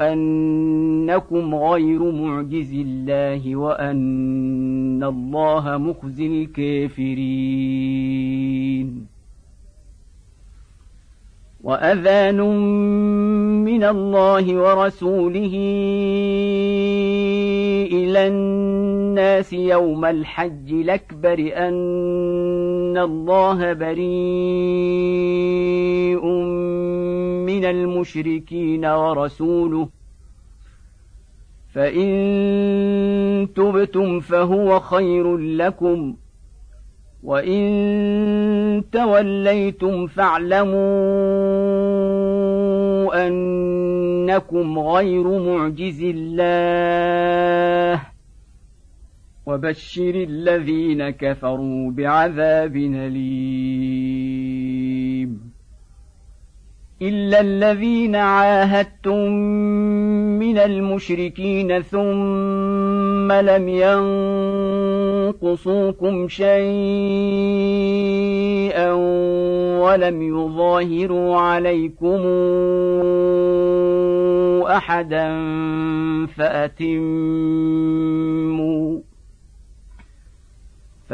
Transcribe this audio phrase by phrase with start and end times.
[0.00, 7.54] انكم غير معجز الله وان الله مخزي الكافرين
[11.64, 12.40] واذان
[13.64, 15.54] من الله ورسوله
[17.92, 24.14] إلى الناس يوم الحج الاكبر ان الله بريء
[27.54, 29.88] من المشركين ورسوله
[31.74, 36.14] فإن تبتم فهو خير لكم
[37.22, 40.74] وإن توليتم فاعلموا
[43.26, 48.00] أنكم غير معجز الله
[49.46, 54.43] وبشر الذين كفروا بعذاب أليم
[57.08, 59.32] الا الذين عاهدتم
[60.38, 63.68] من المشركين ثم لم
[65.42, 66.54] ينقصوكم شيئا
[69.82, 72.20] ولم يظاهروا عليكم
[74.66, 75.28] احدا
[76.26, 77.54] فاتموا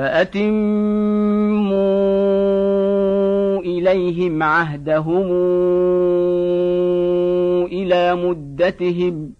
[0.00, 0.40] فأتموا
[3.60, 5.26] إليهم عهدهم
[7.66, 9.32] إلى مدتهم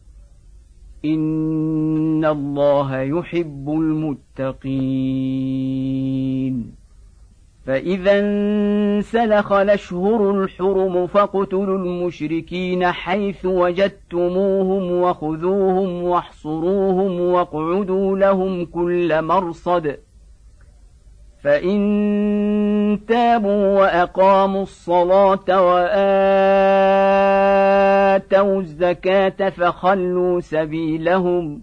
[1.05, 5.20] إن الله يحب المتقين.
[7.66, 19.97] فإذا انسلخ الأشهر الحرم فاقتلوا المشركين حيث وجدتموهم وخذوهم واحصروهم واقعدوا لهم كل مرصد
[21.43, 25.67] فان تابوا واقاموا الصلاه
[28.21, 31.62] واتوا الزكاه فخلوا سبيلهم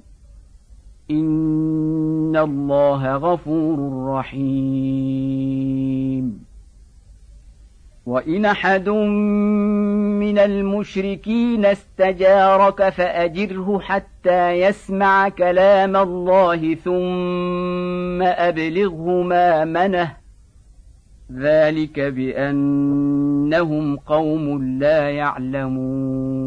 [1.11, 5.67] ان الله غفور رحيم
[8.07, 20.11] وان احد من المشركين استجارك فاجره حتى يسمع كلام الله ثم ابلغه مامنه
[21.31, 26.46] ذلك بانهم قوم لا يعلمون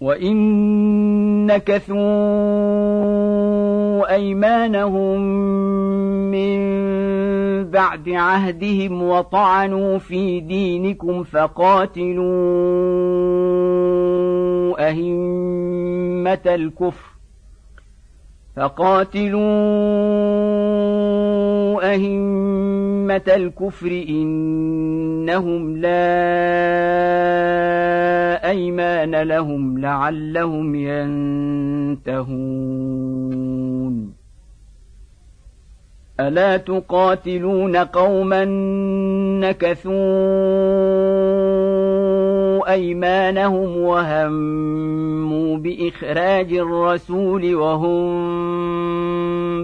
[0.00, 2.00] وان نكثوا
[4.14, 5.20] ايمانهم
[6.30, 6.60] من
[7.70, 12.30] بعد عهدهم وطعنوا في دينكم فقاتلوا
[14.88, 17.19] ائمه الكفر
[18.60, 19.40] فقاتلوا
[21.92, 25.90] أئمة الكفر إنهم لا
[28.50, 30.74] أيمان لهم لعلهم
[32.04, 32.20] ينتهون.
[36.20, 38.44] ألا تقاتلون قوما
[39.40, 39.92] نكثوا
[42.72, 48.10] أيمانهم وهموا بإخراج الرسول وهم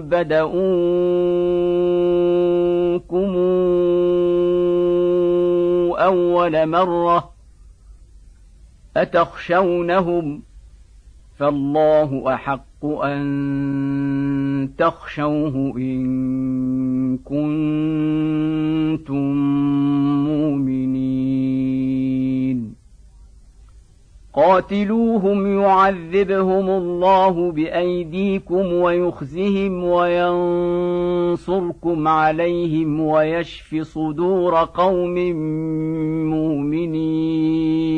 [0.01, 0.57] بدؤوكم
[5.97, 7.31] أول مرة
[8.97, 10.46] أتخشونهم
[11.37, 19.35] فالله أحق أن تخشوه إن كنتم
[20.25, 20.77] مؤمنين.
[24.33, 30.87] قاتلوهم يعذبهم الله بأيديكم ويخزهم وينصركم
[32.07, 35.15] عليهم ويشف صدور قوم
[36.29, 37.97] مؤمنين.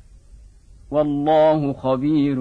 [0.91, 2.35] والله خبير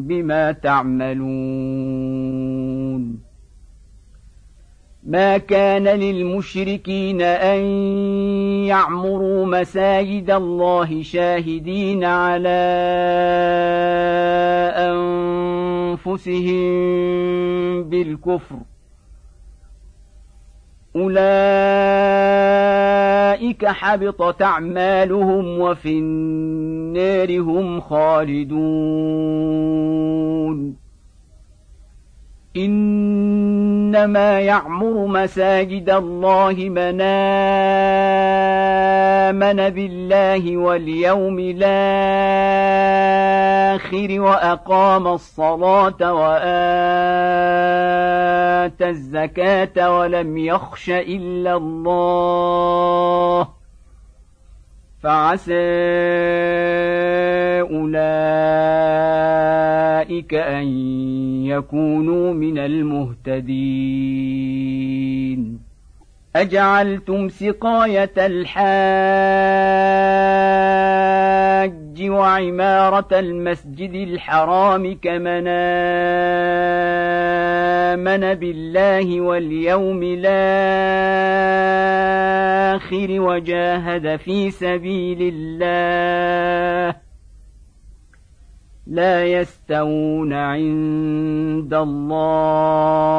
[0.00, 1.28] بما تعملون.
[5.06, 7.60] ما كان للمشركين أن
[8.66, 12.48] يعمروا مساجد الله شاهدين على
[15.96, 16.62] أنفسهم
[17.82, 18.56] بالكفر.
[20.98, 21.18] أولئك
[23.66, 28.48] حبطت أعمالهم وفي النار هم خالدون.
[32.56, 37.00] إنما يعمر مساجد الله من
[39.30, 41.68] آمن بالله واليوم الآخر
[44.20, 46.38] وأقام الصلاة واتى
[48.88, 53.48] الزكاة ولم يخش إلا الله
[55.02, 55.52] فعسى
[57.60, 59.37] أولئك
[60.34, 60.66] ان
[61.46, 63.58] يكونوا من المهتدين
[66.36, 68.58] اجعلتم سقايه الحاج
[72.10, 75.48] وعماره المسجد الحرام كمن
[77.98, 80.28] امن بالله واليوم الآخر
[83.20, 87.07] وجاهد في سبيل الله
[88.88, 93.18] لا يستوون عند الله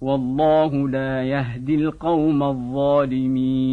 [0.00, 3.72] والله لا يهدي القوم الظالمين.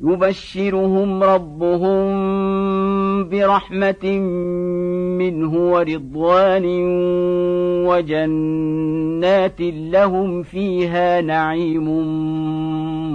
[0.00, 2.06] يبشرهم ربهم
[3.28, 4.18] برحمة
[5.18, 6.64] منه ورضوان
[7.86, 11.88] وجنات لهم فيها نعيم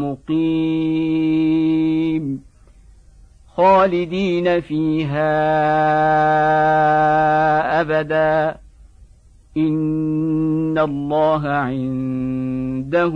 [0.04, 1.62] مقيم
[3.56, 5.32] خالدين فيها
[7.82, 8.56] أبدا
[9.58, 13.14] ان الله عنده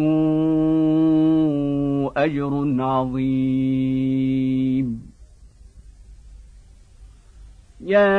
[2.18, 4.26] اجر عظيم.
[7.82, 8.16] يا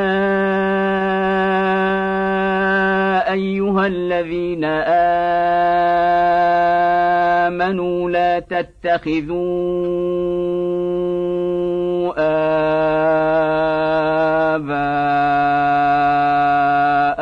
[3.33, 4.63] ايها الذين
[7.45, 9.97] امنوا لا تتخذوا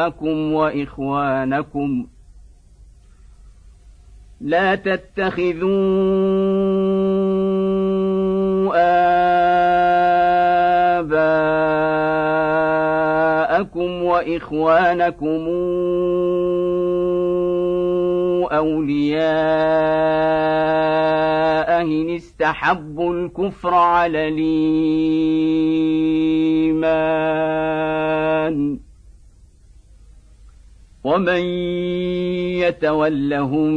[0.05, 2.07] اباءكم وإخوانكم.
[4.41, 5.65] لا تتخذوا
[13.45, 15.47] آباءكم وإخوانكم
[18.51, 19.25] أولياء
[21.81, 24.85] إن استحبوا الكفر على الإيمان.
[31.05, 31.43] ومن
[32.65, 33.73] يتولهم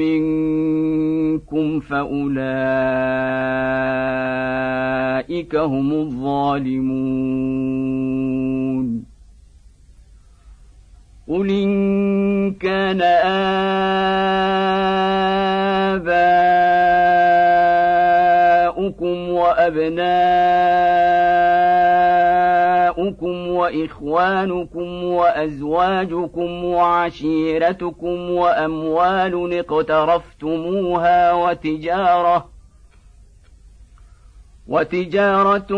[0.00, 2.36] منكم فأولئك
[5.56, 7.26] هم الظالمون.
[11.28, 13.02] قل إن كان
[19.02, 20.85] آباؤكم وأبناؤكم
[23.66, 32.48] وإخوانكم وأزواجكم وعشيرتكم وأموال اقترفتموها وتجارة
[34.68, 35.68] وتجارة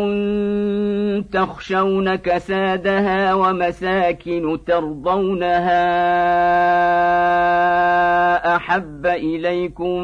[1.33, 5.77] تخشون كسادها ومساكن ترضونها
[8.57, 10.01] أحب إليكم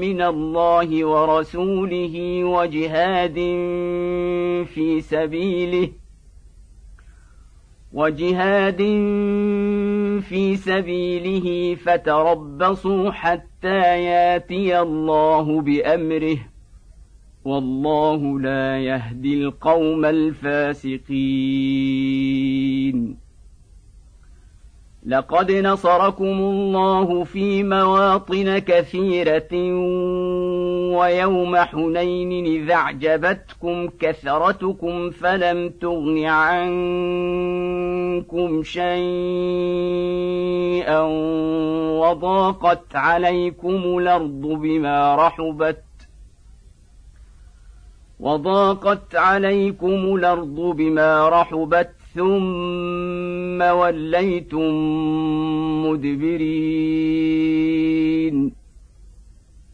[0.00, 3.34] من الله ورسوله وجهاد
[4.74, 6.03] في سبيله
[7.94, 8.82] وجهاد
[10.20, 16.38] في سبيله فتربصوا حتى ياتي الله بأمره
[17.44, 21.04] والله لا يهدي القوم الفاسقين.
[25.06, 29.54] لقد نصركم الله في مواطن كثيرة
[30.94, 36.62] ويوم حنين إذا أعجبتكم كثرتكم فلم تغن عنكم
[38.62, 38.94] شيئا
[42.00, 45.84] وضاقت عليكم الأرض بما رحبت
[48.20, 54.74] وضاقت عليكم الأرض بما رحبت ثم وليتم
[55.86, 57.34] مدبرين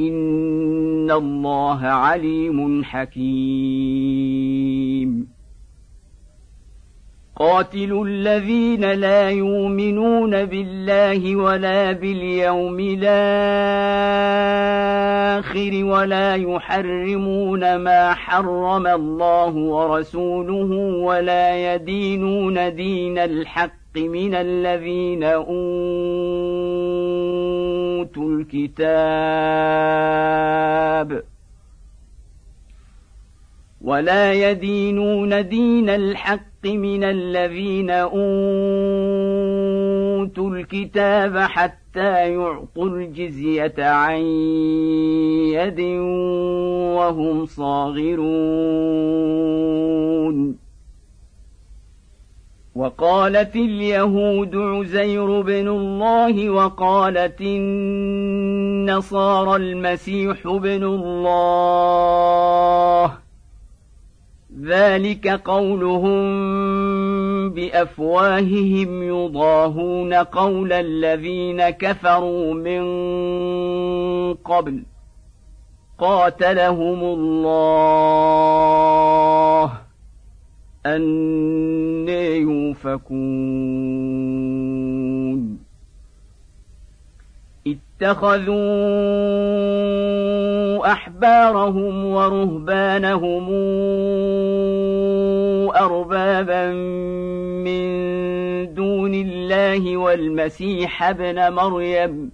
[0.00, 4.48] ان الله عليم حكيم.
[7.38, 13.04] قاتلوا الذين لا يؤمنون بالله ولا باليوم الآخر
[15.84, 20.70] ولا يحرمون ما حرم الله ورسوله
[21.04, 26.57] ولا يدينون دين الحق من الذين اوتوا
[28.40, 29.48] الكتاب
[33.80, 38.18] ولا يدينون دين الحق من الذين أوتوا
[40.50, 44.20] الكتاب حتى يعطوا الجزية عن
[45.54, 45.80] يد
[46.98, 48.58] وهم صاغرون
[52.78, 61.98] وقالت اليهود عزير بن الله وقالت النصارى المسيح بن الله.
[64.62, 66.20] ذلك قولهم
[67.50, 72.84] بأفواههم يضاهون قول الذين كفروا من
[74.34, 74.82] قبل.
[75.98, 77.48] قاتلهم الله.
[80.96, 83.18] أن يؤفكون
[87.66, 88.58] اتخذوا
[90.92, 93.48] أحبارهم ورهبانهم
[95.76, 96.72] أربابا
[97.64, 97.88] من
[98.74, 102.30] دون الله والمسيح ابن مريم.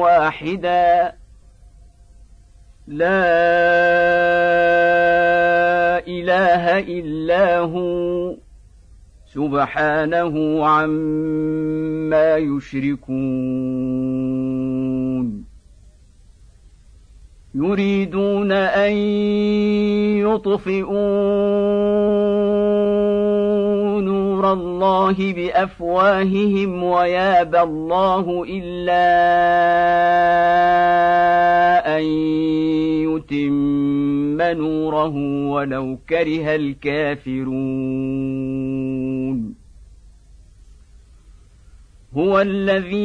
[0.00, 1.12] واحدا.
[2.86, 3.28] لا
[6.08, 8.34] إله إلا هو.
[9.34, 13.98] سبحانه عما يشركون.
[17.54, 18.92] يريدون أن
[20.26, 20.98] يطفئوا
[24.00, 29.08] نور الله بأفواههم ويابى الله إلا
[31.98, 32.02] أن
[33.08, 35.14] يتم نوره
[35.50, 37.68] ولو كره الكافرون.
[42.16, 42.98] هو الذي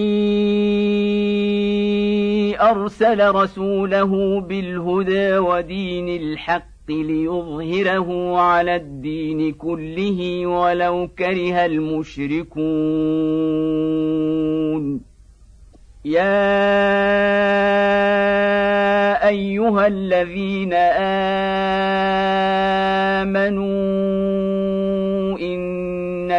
[2.61, 12.63] أرسل رسوله بالهدى ودين الحق ليظهره على الدين كله ولو كره المشركون.
[16.05, 16.33] يا
[19.27, 20.73] أيها الذين
[23.23, 23.82] آمنوا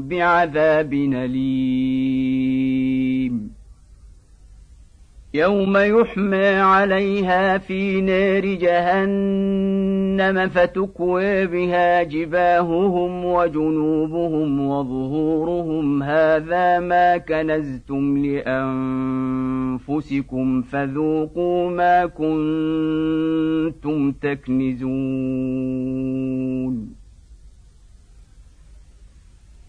[0.00, 1.86] بعذاب أليم.
[5.34, 16.02] يوم يحمى عليها في نار جهنم فتكوي بها جباههم وجنوبهم وظهورهم.
[16.02, 18.18] هذا ما كنزتم
[19.78, 23.32] لأنفسكم فذوقوا ما كنتم
[24.12, 24.96] تكنزون.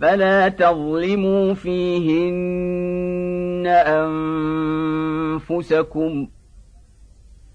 [0.00, 3.66] فلا تظلموا فيهن
[5.46, 6.28] أنفسكم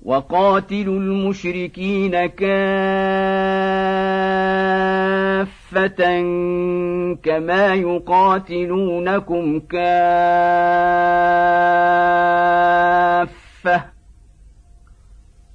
[0.03, 2.45] وقاتلوا المشركين كافة
[7.23, 9.86] كما يقاتلونكم كافة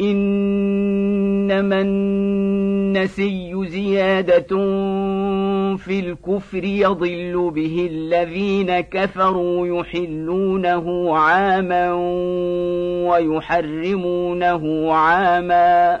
[0.00, 4.46] إنما النسي زيادة
[5.76, 11.92] في الكفر يضل به الذين كفروا يحلونه عاما
[13.10, 16.00] ويحرمونه عاما.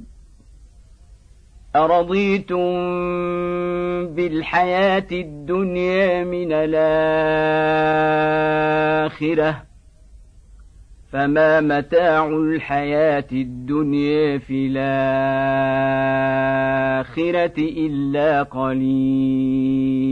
[1.75, 2.57] أرضيتم
[4.07, 6.81] بالحياة الدنيا من الآخرة
[11.11, 15.13] فما متاع الحياة الدنيا في الآخرة
[17.57, 20.11] إلا قليل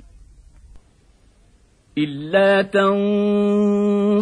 [1.97, 2.61] إلا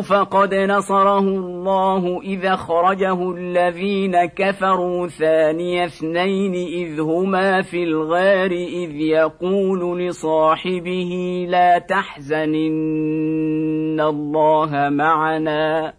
[0.00, 10.00] فقد نصره الله إذا خرجه الذين كفروا ثاني اثنين إذ هما في الغار إذ يقول
[10.00, 15.94] لصاحبه لا تحزن إن الله معنا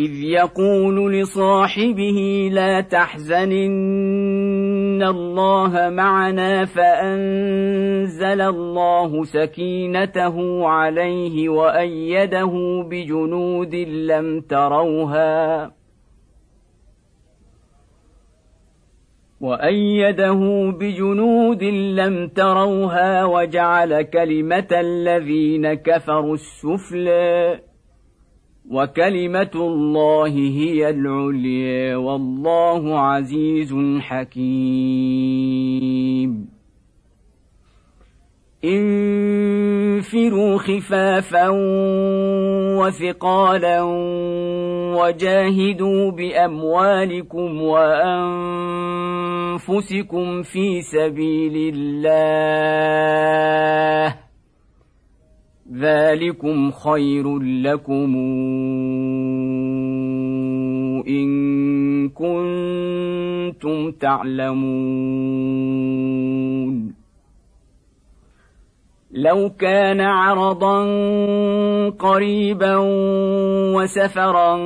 [0.00, 4.35] إذ يقول لصاحبه لا تحزن إن
[5.02, 15.72] الله معنا فأنزل الله سكينته عليه وأيده بجنود لم تروها
[19.40, 27.60] وأيده بجنود لم تروها وجعل كلمة الذين كفروا السفلي
[28.70, 35.36] وكلمة الله هي العليا والله عزيز حكيم.
[38.64, 41.48] انفروا خفافا
[42.78, 43.82] وثقالا
[44.96, 48.02] وجاهدوا بأموالكم وأنفسكم
[50.42, 53.06] في سبيل الله.
[55.72, 58.16] ذلكم خير لكم
[61.08, 65.66] ان كنتم تعلمون
[69.10, 70.84] لو كان عرضا
[71.90, 72.76] قريبا
[73.76, 74.56] وسفرا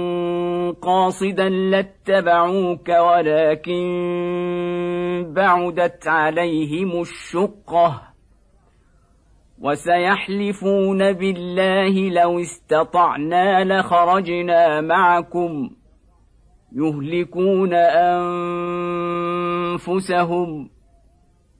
[0.70, 3.82] قاصدا لاتبعوك ولكن
[5.36, 8.09] بعدت عليهم الشقه
[9.60, 15.70] وسيحلفون بالله لو استطعنا لخرجنا معكم
[16.72, 17.74] يهلكون
[19.74, 20.70] أنفسهم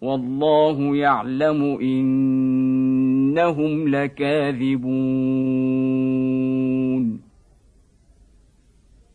[0.02, 5.99] والله يعلم إنهم لكاذبون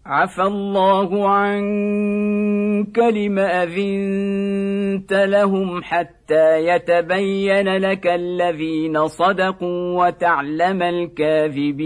[0.06, 11.86] عفى الله عنك لم أذنت لهم حتى يتبين لك الذين صدقوا وتعلم الكاذبين.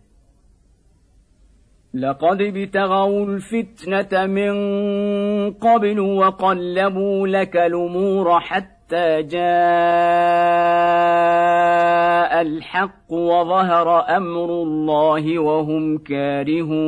[1.93, 4.53] لقد ابتغوا الفتنة من
[5.51, 9.41] قبل وقلبوا لك الأمور حتى جاء
[12.41, 16.81] الحق وظهر أمر الله وهم كارهون.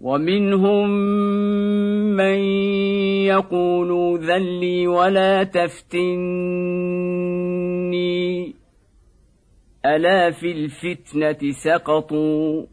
[0.00, 0.90] ومنهم
[2.16, 2.38] من
[3.28, 6.56] يقول ذلي ولا تفتني.
[9.86, 12.66] ألا في الفتنة سقطوا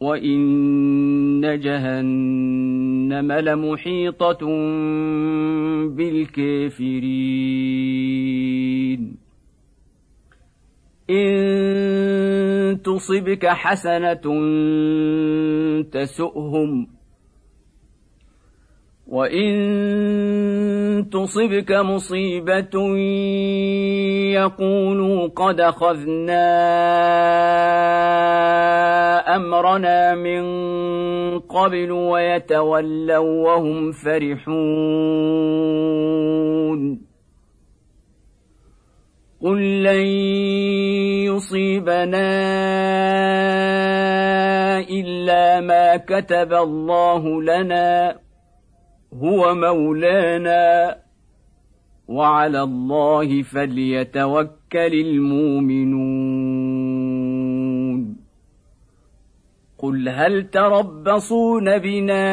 [0.00, 4.46] وإن جهنم لمحيطة
[5.96, 7.40] بالكافرين.
[11.10, 14.22] إن تصبك حسنة
[15.82, 16.99] تسؤهم
[19.10, 22.96] وان تصبك مصيبه
[24.38, 26.46] يقولوا قد اخذنا
[29.36, 30.42] امرنا من
[31.38, 34.50] قبل ويتولوا وهم فرحون
[39.42, 40.06] قل لن
[41.26, 42.30] يصيبنا
[44.78, 48.29] الا ما كتب الله لنا
[49.14, 50.96] هو مولانا.
[52.08, 56.10] وعلى الله فليتوكل المؤمنون.
[59.78, 62.30] قل هل تربصون بنا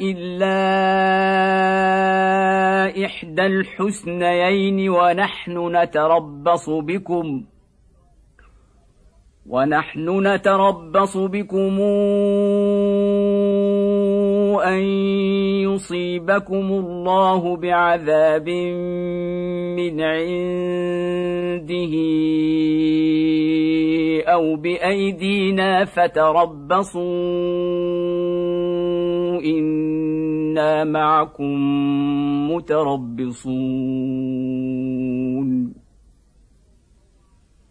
[0.00, 0.58] إلا
[3.04, 7.44] إحدى الحسنيين ونحن نتربص بكم؟
[9.46, 11.78] ونحن نتربص بكم.
[14.60, 14.82] ان
[15.68, 18.48] يصيبكم الله بعذاب
[19.78, 21.94] من عنده
[24.32, 27.38] أو بايدينا فتربصوا
[30.58, 31.54] أنا معكم
[32.50, 33.88] متربصون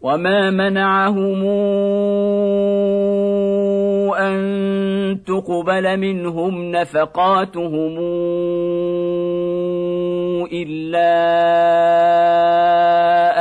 [0.00, 1.42] وما منعهم
[4.14, 4.38] ان
[5.26, 7.98] تقبل منهم نفقاتهم
[10.52, 11.14] الا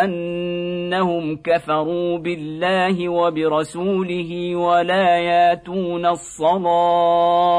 [0.04, 7.58] انهم كفروا بالله وبرسوله ولا ياتون الصلاه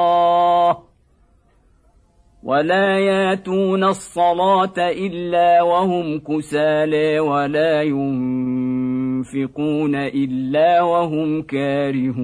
[2.44, 8.57] ولا ياتون الصلاه الا وهم كسالى ولا ينفقون
[9.94, 12.18] إلا وهم كارهون.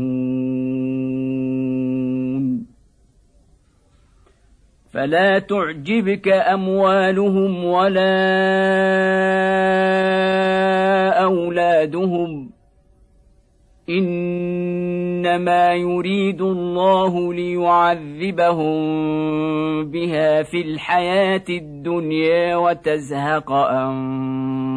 [4.92, 8.44] فلا تعجبك أموالهم ولا
[11.22, 12.50] أولادهم.
[13.90, 18.74] إنما يريد الله ليعذبهم
[19.84, 24.73] بها في الحياة الدنيا وتزهق أنفسهم.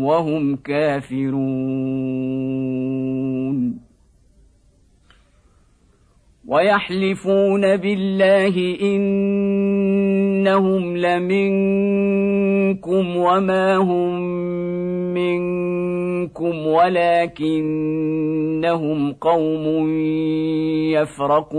[0.00, 2.18] وهم كافرون.
[6.48, 14.20] ويحلفون بالله إنهم لمنكم وما هم
[15.14, 17.52] منكم ولكنهم
[19.12, 19.88] قوم
[20.92, 21.58] يفرقون.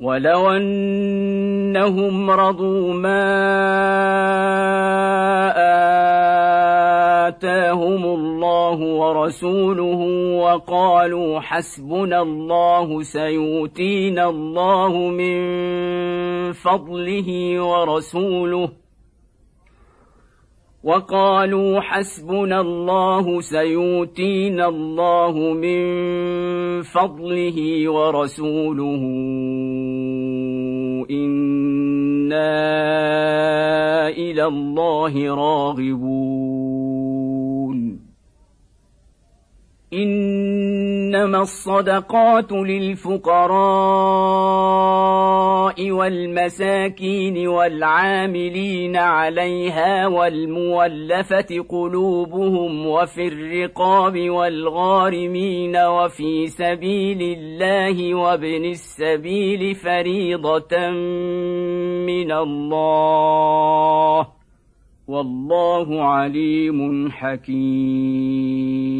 [0.00, 3.30] ولو انهم رضوا ما
[7.28, 10.00] اتاهم الله ورسوله
[10.40, 15.36] وقالوا حسبنا الله سيؤتينا الله من
[16.52, 18.68] فضله ورسوله
[20.84, 25.82] وقالوا حسبنا الله سيؤتينا الله من
[26.82, 29.02] فضله ورسوله
[31.10, 32.48] أنا
[34.08, 36.69] إلى الله راغبون
[39.92, 43.60] إنما الصدقات للفقراء
[45.90, 60.90] والمساكين والعاملين عليها والمولفه قلوبهم وفي الرقاب والغارمين وفي سبيل الله وابن السبيل فريضة
[62.06, 64.26] من الله.
[65.08, 68.99] والله عليم حكيم.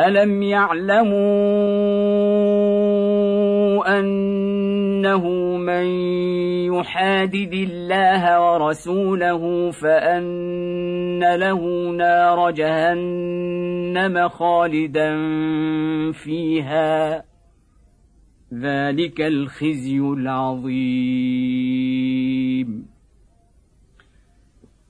[0.00, 1.18] الم يعلموا
[3.98, 5.86] انه من
[6.74, 15.16] يحادد الله ورسوله فان له نار جهنم خالدا
[16.12, 17.24] فيها
[18.54, 21.28] ذلك الخزي العظيم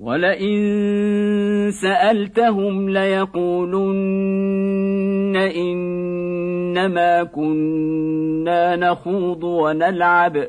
[0.00, 10.48] ولئن سألتهم ليقولن إنما كنا نخوض ونلعب.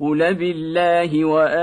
[0.00, 1.56] قل بالله وآياته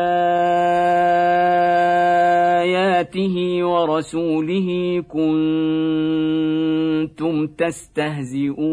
[3.63, 5.37] ورسوله كنتم
[7.47, 8.63] تستهزئون.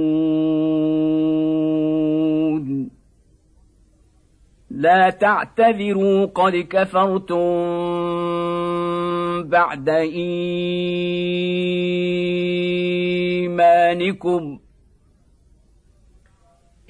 [4.81, 7.41] لا تعتذروا قد كفرتم
[9.49, 10.41] بعد إيمانكم.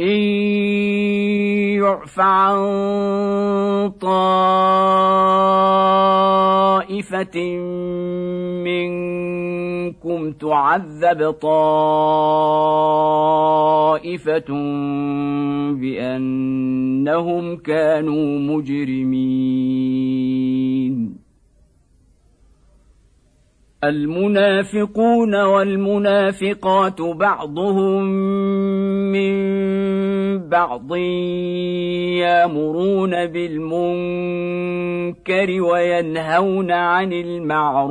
[0.00, 0.79] إن
[1.80, 2.58] يعف عن
[4.00, 4.20] طائفه
[8.64, 11.60] منكم تعذب طائفه
[15.80, 20.00] بانهم كانوا مجرمين
[23.84, 28.04] المنافقون والمنافقات بعضهم
[29.12, 29.32] من
[30.48, 30.96] بعض
[32.16, 33.62] يامرون بالمنكر
[35.62, 37.90] وينهون عن المعروف.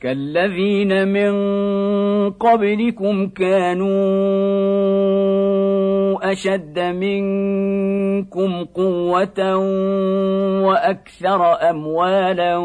[0.00, 1.32] كالذين من
[2.30, 3.86] قبلكم كانوا
[6.32, 9.56] أشد منكم قوة
[10.66, 12.56] وأكثر أموالا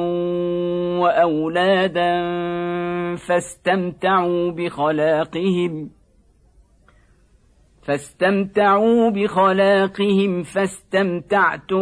[1.01, 2.11] وأولادا
[3.15, 5.89] فاستمتعوا بخلاقهم
[7.81, 11.81] فاستمتعوا بخلاقهم فاستمتعتم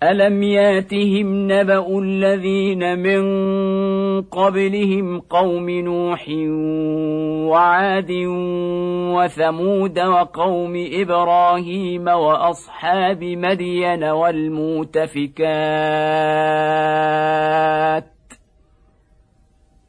[0.04, 3.22] الم ياتهم نبا الذين من
[4.22, 6.26] قبلهم قوم نوح
[7.50, 8.12] وعاد
[9.16, 15.34] وثمود وقوم إبراهيم واصحاب مدين والمؤتفكات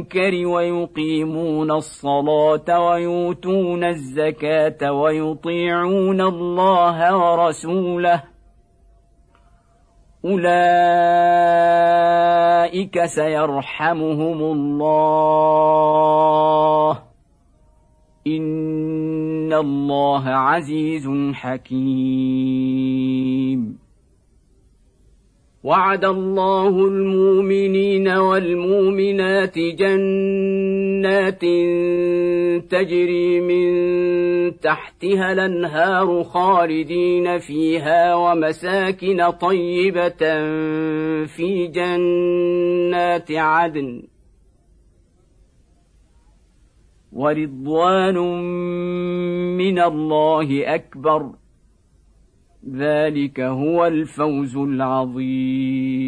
[0.46, 8.24] ويقيمون الصلاة ويؤتون الزكاة ويطيعون الله ورسوله
[10.26, 10.50] أولئك
[13.06, 15.10] سيرحمهم الله
[18.38, 23.00] ان الله عزيز حكيم.
[25.64, 31.42] وعد الله المؤمنين والمؤمنات جنات
[32.72, 33.70] تجري من
[34.60, 40.24] تحتها الانهار خالدين فيها ومساكن طيبه
[41.26, 44.09] في جنات عدن.
[47.20, 48.18] ورضوان
[49.58, 51.30] من الله أكبر.
[52.72, 56.00] ذلك هو الفوز العظيم.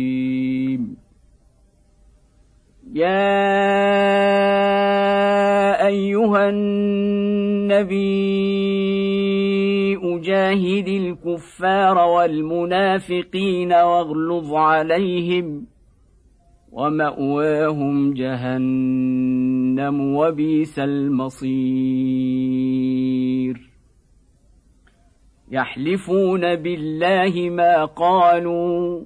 [2.93, 3.47] يا
[5.88, 8.01] أيها النبي
[10.03, 15.70] أجاهد الكفار والمنافقين واغلظ عليهم.
[16.72, 22.41] ومأواهم جهنم وبئس المصير.
[25.51, 29.03] يحلفون بالله ما قالوا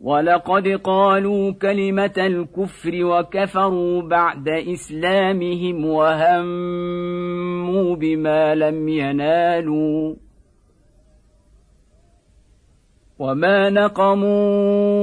[0.00, 10.14] ولقد قالوا كلمة الكفر وكفروا بعد إسلامهم وهموا بما لم ينالوا
[13.18, 15.02] وما نقموا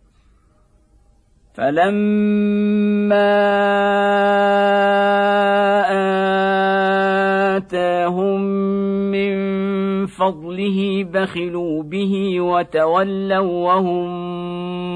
[1.53, 3.31] فلما
[7.57, 8.41] اتاهم
[9.11, 9.31] من
[10.07, 14.07] فضله بخلوا به وتولوا وهم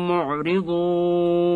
[0.08, 1.56] معرضون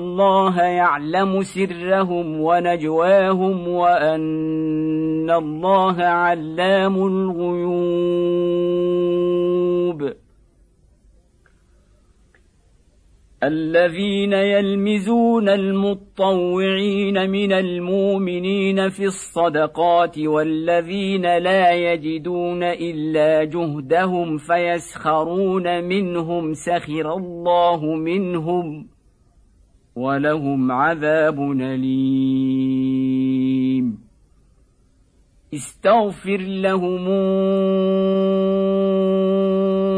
[0.11, 8.41] الله يعلم سرهم ونجواهم وأن الله علام الغيوب.
[13.43, 27.13] الذين يلمزون المطوعين من المؤمنين في الصدقات والذين لا يجدون إلا جهدهم فيسخرون منهم سخر
[27.13, 28.90] الله منهم
[29.95, 32.91] ولهم عذاب أليم.
[35.53, 37.07] استغفر لهم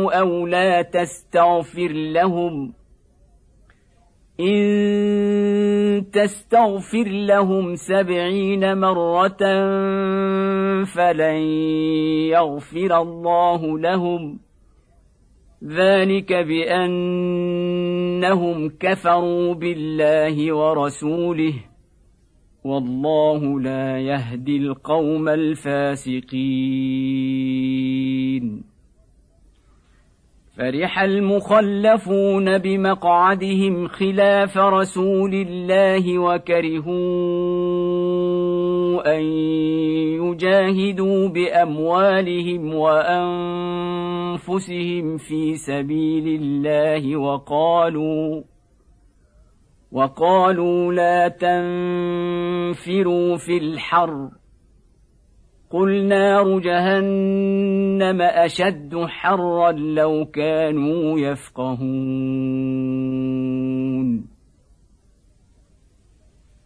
[0.10, 2.74] أو لا تستغفر لهم.
[4.40, 9.44] إن تستغفر لهم سبعين مرة
[10.84, 11.38] فلن
[12.32, 14.40] يغفر الله لهم.
[15.64, 16.34] ذلك
[18.24, 21.54] بأنهم كفروا بالله ورسوله
[22.64, 26.34] والله لا يهدي القوم الفاسقين.
[30.58, 36.94] فرح المخلفون بمقعدهم خلاف رسول الله وكرهوا
[39.18, 39.24] أن
[40.34, 43.18] يجاهدوا بأموالهم وأنفسهم
[45.18, 48.42] في سبيل الله وقالوا
[49.92, 52.78] وقالوا لا تنفروا
[53.38, 54.30] في الحر.
[55.70, 61.84] قل نار جهنم أشد حرا لو كانوا يفقهون.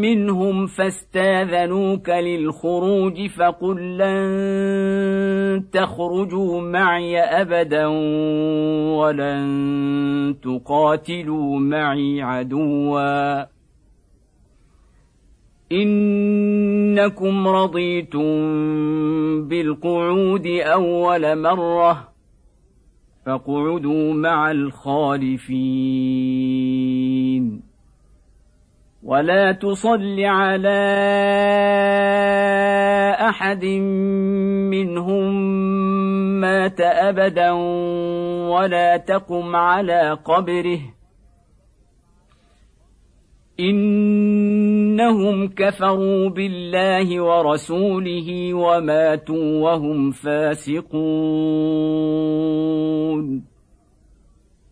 [0.00, 7.86] منهم فاستاذنوك للخروج فقل لن تخرجوا معي ابدا
[8.96, 13.44] ولن تقاتلوا معي عدوا
[15.72, 18.30] انكم رضيتم
[19.48, 22.09] بالقعود اول مره
[23.26, 25.60] فاقعدوا مع الخالفين.
[29.02, 30.80] ولا تصل على
[33.20, 33.64] أحد
[34.70, 35.50] منهم
[36.40, 37.50] مات أبدا
[38.50, 40.80] ولا تقم على قبره.
[43.60, 50.90] إنهم كفروا بالله ورسوله وماتوا وهم فاسقون.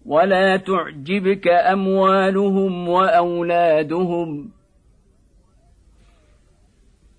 [0.06, 4.50] ولا تعجبك أموالهم وأولادهم.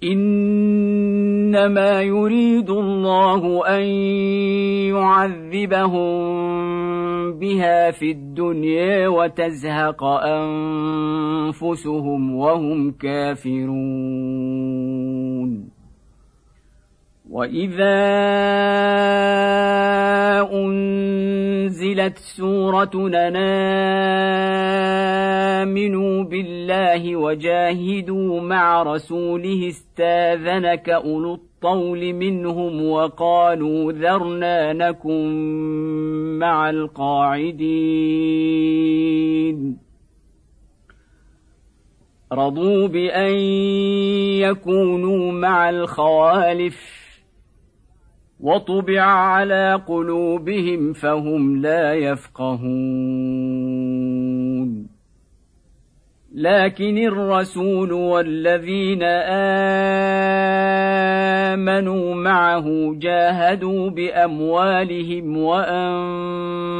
[0.04, 3.82] إنما يريد الله أن
[4.96, 6.79] يعذبهم
[7.32, 10.04] بها في الدنيا وتزهق
[11.54, 14.30] انفسهم وهم كافرون
[17.30, 18.00] واذا
[20.54, 22.92] انزلت سوره
[25.62, 35.30] امنوا بالله وجاهدوا مع رسوله استاذنك اولو الطول منهم وقالوا ذرنا نكن
[36.40, 37.70] مع القاعدين
[42.34, 43.34] رضوا بان
[44.40, 46.99] يكونوا مع الخوالف
[48.40, 53.40] وطبع على قلوبهم فهم لا يفقهون.
[56.36, 59.04] لكن الرسول والذين
[61.54, 66.80] آمنوا معه جاهدوا بأموالهم وأنفسهم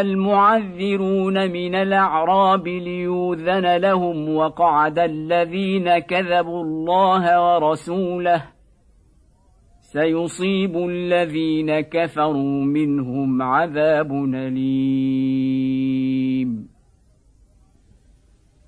[0.00, 8.42] المعذرون من الأعراب ليوذن لهم وقعد الذين كذبوا الله ورسوله.
[9.80, 15.52] سيصيب الذين كفروا منهم عذاب أليم.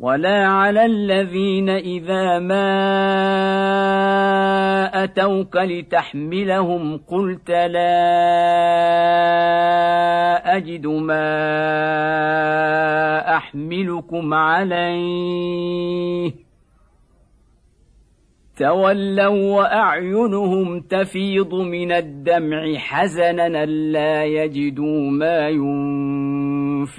[0.00, 2.64] ولا على الذين إذا ما
[5.04, 7.98] أتوك لتحملهم قلت لا
[10.56, 11.28] أجد ما
[13.36, 16.32] أحملكم عليه.
[18.56, 26.98] تولوا وأعينهم تفيض من الدمع حزنا لا يجدوا ما ينفقون.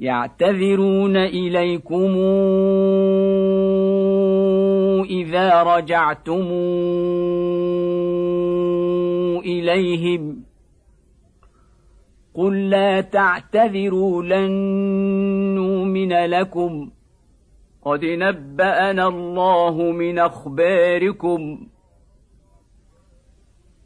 [0.00, 2.16] يعتذرون إليكم
[5.10, 6.46] إذا رجعتم
[9.38, 10.42] إليهم.
[12.34, 14.50] قل لا تعتذروا لن
[15.54, 16.90] نؤمن لكم.
[17.84, 21.66] قد نبأنا الله من أخباركم.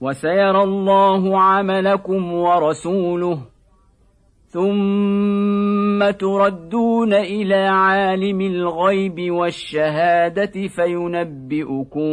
[0.00, 3.38] وسيرى الله عملكم ورسوله.
[4.46, 5.61] ثم
[6.10, 12.12] تردون إلى عالم الغيب والشهادة فينبئكم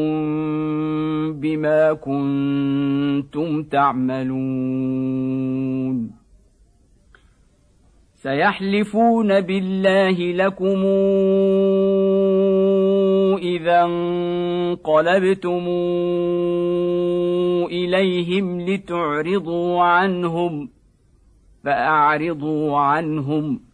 [1.39, 5.19] بما كنتم تعملون.
[8.15, 10.85] سيحلفون بالله لكم
[13.37, 15.67] إذا انقلبتم
[17.71, 20.69] إليهم لتعرضوا عنهم
[21.63, 23.68] فأعرضوا عنهم.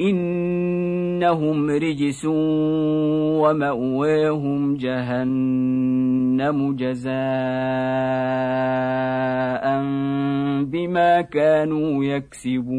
[0.00, 2.24] إنهم رجس
[3.40, 7.16] ومأواهم جهنم جزاء
[10.64, 12.76] بما كانوا يكسبون.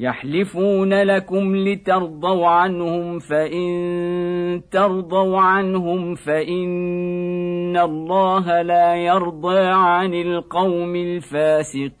[0.00, 12.00] يحلفون لكم لترضوا عنهم فإن ترضوا عنهم فإن الله لا يرضى عن القوم الفاسقين.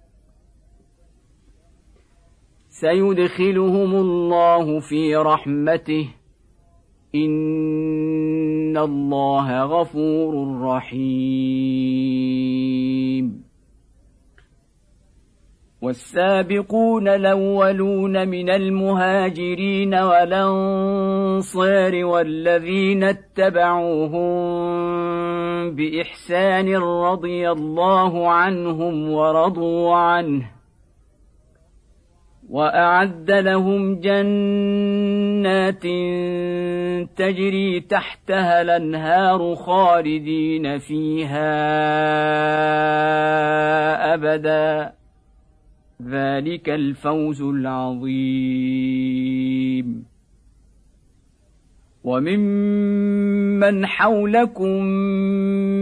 [2.81, 6.07] سيدخلهم الله في رحمته.
[7.15, 12.01] إن الله غفور رحيم.
[15.81, 24.31] والسابقون الأولون من المهاجرين والأنصار والذين اتبعوهم
[25.75, 30.60] بإحسان رضي الله عنهم ورضوا عنه.
[32.51, 35.83] وأعد لهم جنات
[37.17, 41.53] تجري تحتها الأنهار خالدين فيها
[44.13, 44.93] أبدا.
[46.07, 48.11] ذلك الفوز العظيم.
[52.03, 54.83] وممن حولكم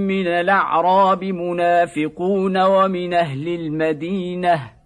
[0.07, 4.78] من الأعراب منافقون ومن أهل المدينة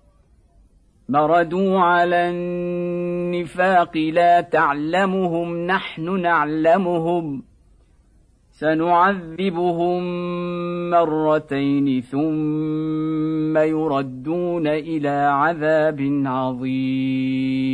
[1.09, 7.43] مردوا على النفاق لا تعلمهم نحن نعلمهم.
[8.51, 10.01] سنعذبهم
[10.89, 17.73] مرتين ثم يردون إلى عذاب عظيم.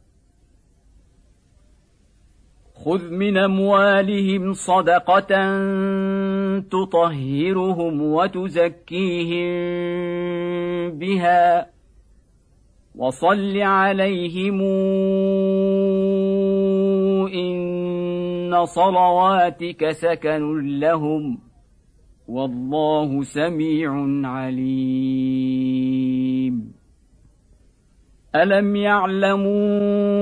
[2.85, 5.31] خذ من أموالهم صدقة
[6.59, 9.51] تطهرهم وتزكيهم
[10.99, 11.67] بها
[12.95, 14.61] وصل عليهم
[17.33, 21.37] إن صلواتك سكن لهم
[22.27, 23.91] والله سميع
[24.23, 25.91] عليم.
[28.35, 30.21] ألم يعلموا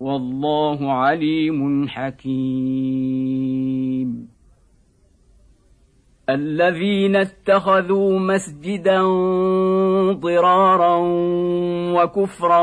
[0.00, 3.16] والله عليم حكيم.
[6.30, 9.02] الذين اتخذوا مسجدا
[10.12, 10.96] ضرارا
[11.94, 12.62] وكفرا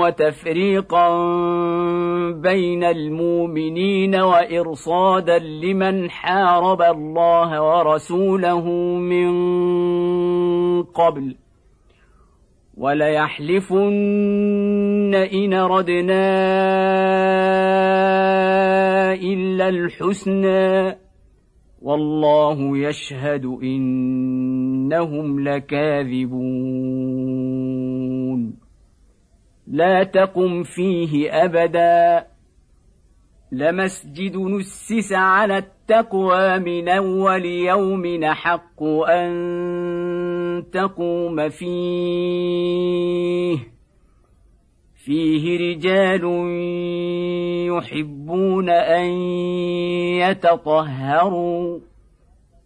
[0.00, 1.08] وتفريقا
[2.32, 8.68] بين المؤمنين وإرصادا لمن حارب الله ورسوله
[8.98, 9.32] من
[10.82, 11.36] قبل
[12.76, 13.84] وليحلفن
[15.14, 16.24] إن ردنا
[19.14, 20.98] إلا الحسنى
[21.82, 26.34] والله يشهد إنهم لكاذبون.
[29.66, 32.26] لا تقم فيه أبدا.
[33.52, 39.32] لمسجد نسس على التقوى من أول يوم حق أن
[40.72, 42.54] تقوم فيه.
[45.04, 46.24] فيه رجال
[47.68, 49.10] يحبون أن
[50.20, 51.78] يتطهروا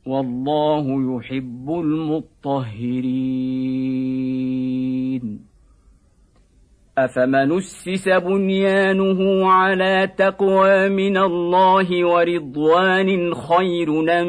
[0.07, 3.29] والله يحب المطهرين.
[6.99, 14.27] أفمن أسس بنيانه على تقوى من الله ورضوان خير من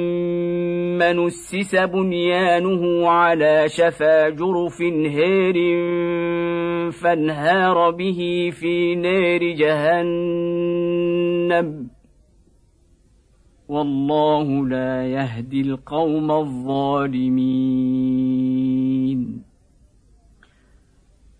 [1.02, 5.56] اسس بنيانه على شفا جرف هير
[6.92, 10.80] فانهار به في نار جهنم.
[13.70, 17.70] والله لا يهدي القوم الظالمين.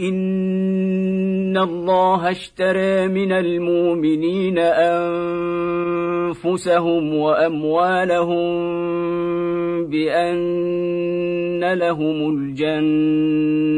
[0.00, 4.58] ان الله اشترى من المؤمنين
[6.28, 8.48] انفسهم واموالهم
[9.86, 13.68] بان لهم الجنه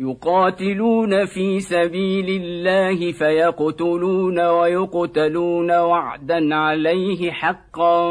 [0.00, 8.10] يقاتلون في سبيل الله فيقتلون ويقتلون وعدا عليه حقا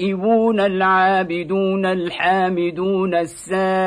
[0.00, 3.84] التائبون العابدون الحامدون السائحون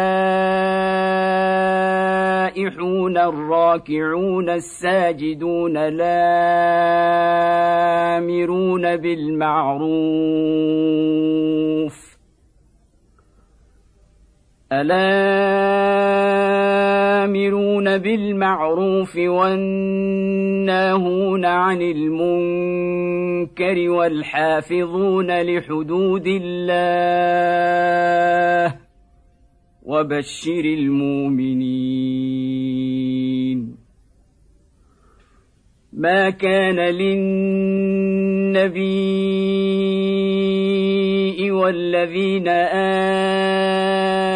[3.18, 6.18] الراكعون الساجدون الآمرون
[8.98, 9.84] بالمعروف
[17.24, 20.66] الامرون بالمعروف والناهون
[21.46, 23.10] عن المنكر
[23.90, 27.64] والحافظون لحدود الله
[29.84, 32.14] وبشر المؤمنين
[35.94, 37.52] ما كان للنبي
[41.52, 44.33] والذين آمنوا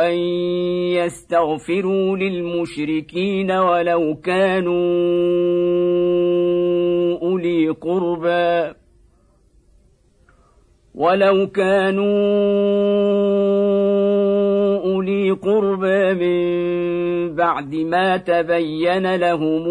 [0.00, 0.18] ان
[1.04, 4.74] يستغفروا للمشركين ولو كانوا
[7.22, 8.74] اولي قربى
[10.94, 12.04] ولو كانوا
[14.84, 19.68] اولي قربى من بعد ما تبين لهم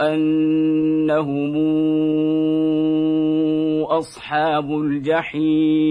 [0.00, 1.56] انهم
[3.98, 5.82] أصحاب الجحيم.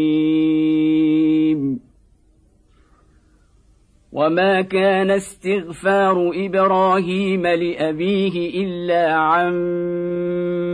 [4.11, 9.53] وما كان استغفار إبراهيم لأبيه إلا عن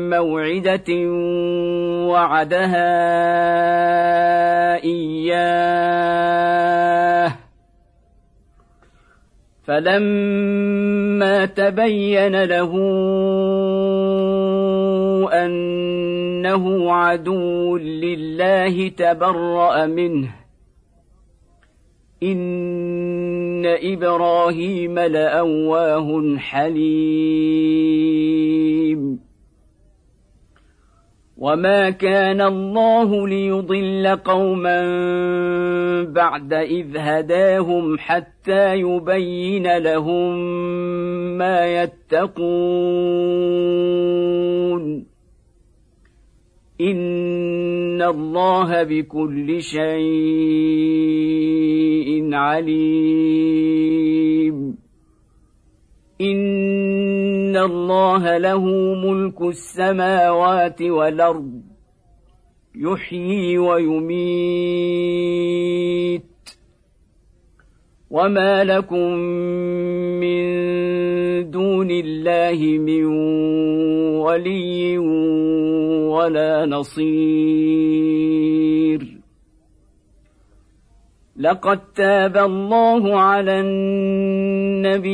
[0.10, 0.94] موعدة
[2.10, 2.88] وعدها
[4.84, 6.28] إياه.
[9.68, 12.72] فلما تبين له
[15.44, 20.30] انه عدو لله تبرا منه
[22.24, 26.88] ان إبراهيم لاواه حليم
[31.38, 34.82] وما كان الله ليضل قوما
[36.04, 40.38] بعد اذ هداهم حتى يبين لهم
[41.38, 42.38] ما يتقون
[46.82, 49.88] ان الله بكل شيء
[52.34, 53.88] عليم
[56.22, 58.66] ان الله له
[58.96, 61.62] ملك السماوات والارض.
[62.76, 64.18] يحيي ويميت.
[68.12, 69.14] وما لكم
[70.20, 70.48] من
[71.52, 73.06] دون الله من
[74.16, 74.98] ولي
[76.08, 77.98] ولا نصير.
[81.40, 85.14] لقد تاب الله على النبي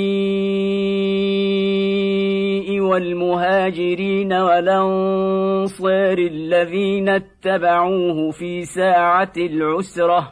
[2.80, 10.32] والمهاجرين والأنصار الذين اتبعوه في ساعة العسرة.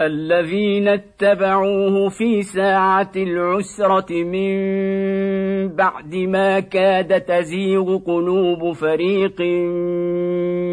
[0.00, 4.56] الذين اتبعوه في ساعة العسرة من
[5.76, 9.40] بعد ما كاد تزيغ قلوب فريق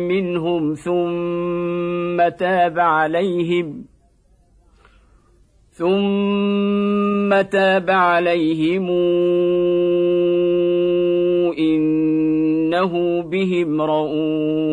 [0.07, 3.85] منهم ثم تاب عليهم
[5.71, 8.89] ثم تاب عليهم
[11.57, 14.71] إنه بهم رءوف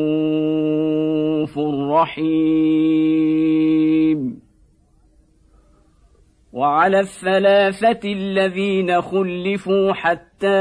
[1.93, 2.81] رحيم.
[6.53, 10.61] وعلى الثلاثة الذين خلفوا حتى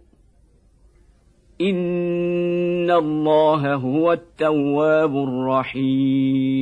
[1.69, 6.61] إن الله هو التواب الرحيم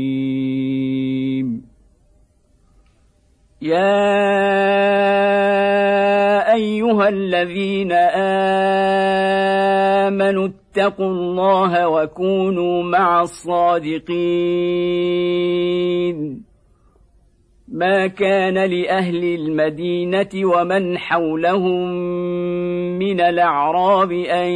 [3.62, 4.00] يا
[6.54, 7.92] ايها الذين
[10.08, 14.10] امنوا اتقوا الله وكونوا مع الصادقين
[17.68, 21.90] ما كان لاهل المدينة ومن حولهم
[23.10, 24.50] من الأعراب أن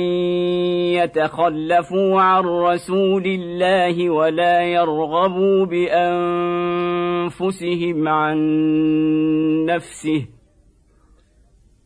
[0.93, 5.65] يتخلفوا عن رسول الله ولا يرغبوا
[7.25, 8.37] بأنفسهم عن
[9.65, 10.25] نفسه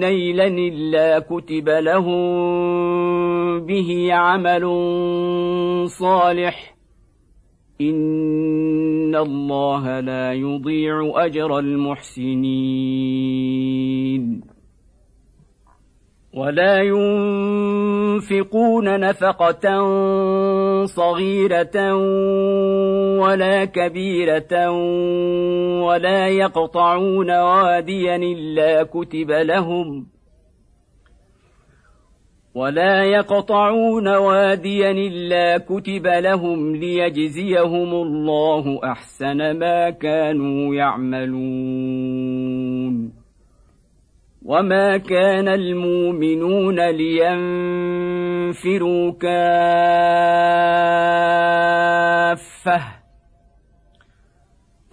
[0.00, 2.20] نيلا إلا كتب لهم
[3.66, 4.64] به عمل
[5.88, 6.76] صالح.
[7.80, 12.50] إن الله لا يضيع أجر المحسنين.
[16.34, 19.84] ولا ينفقون نفقة
[20.84, 21.94] صغيرة
[23.18, 24.70] ولا كبيرة
[25.82, 30.06] ولا يقطعون واديا إلا كتب لهم
[32.54, 42.49] ولا يقطعون واديا إلا كتب لهم ليجزيهم الله أحسن ما كانوا يعملون
[44.44, 47.40] وما كان المؤمنون لينفروا
[49.12, 49.40] كافه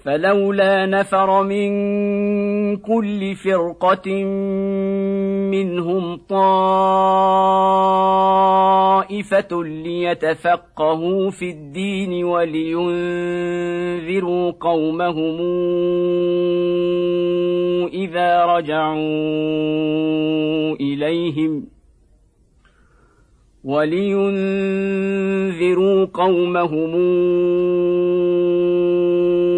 [0.07, 1.69] فلولا نفر من
[2.77, 4.23] كل فرقة
[5.51, 6.53] منهم طائفة
[9.63, 12.91] ليتفقهوا في الدين ولينذروا
[14.51, 15.37] قومهم
[17.87, 18.97] إذا رجعوا
[20.75, 21.67] إليهم
[23.63, 24.77] ولينذروا
[26.05, 26.95] قومهم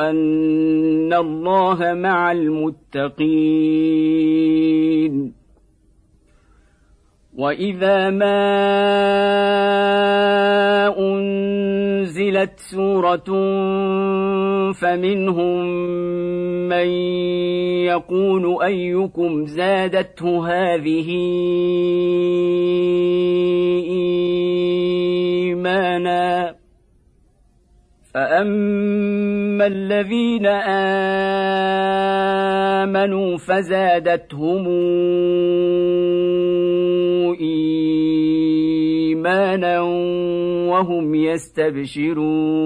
[0.00, 3.32] أن الله مع المتقين.
[7.38, 8.38] وإذا ما
[10.98, 13.28] أنزلت سورة
[14.72, 15.64] فمنهم
[16.68, 16.86] من
[17.86, 21.08] يقول أيكم زادته هذه
[25.50, 26.61] إيمانا
[28.14, 30.46] فأما الذين
[32.86, 34.68] آمنوا فزادتهم
[39.12, 39.80] إيمانا
[40.70, 42.62] وهم يستبشرون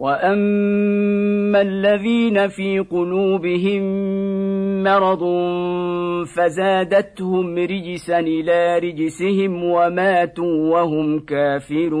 [0.00, 3.82] واما الذين في قلوبهم
[4.82, 5.24] مرض
[6.36, 12.00] فزادتهم رجسا إلى رجسهم وماتوا وهم كافرون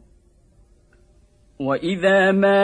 [1.61, 2.61] واذا ما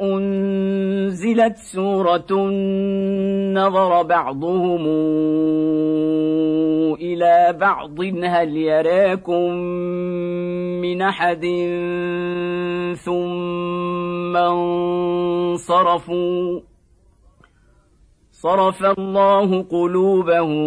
[0.00, 2.50] انزلت سوره
[3.52, 4.84] نظر بعضهم
[6.94, 9.52] إلى بعض هل يراكم
[10.84, 11.44] من احد
[13.04, 14.36] ثم
[15.56, 15.94] انصرفوا
[18.44, 20.66] صرف الله قلوبهم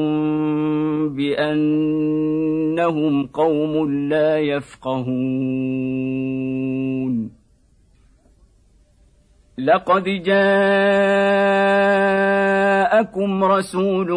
[1.15, 2.73] بأنهم
[3.27, 5.17] قوم لا يفقهون.
[9.59, 10.43] لقد جاءكم
[13.43, 14.11] رسول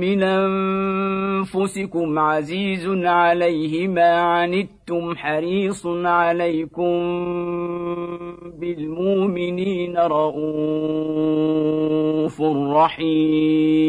[0.00, 6.98] من أنفسكم عزيز عليه ما عنتم حريص عليكم
[8.60, 10.42] بالمؤمنين رءوف
[12.76, 13.88] رحيم.